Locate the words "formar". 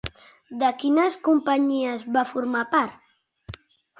2.31-2.65